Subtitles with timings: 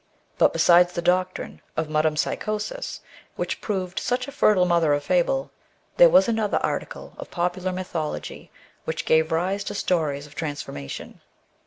[0.39, 3.01] But besides the doctrine of metempsychosis,
[3.35, 5.51] which proved such a fertile mother of fable,
[5.97, 8.49] there was another article of popular mythology
[8.85, 11.21] which gave rise to stories of transformation.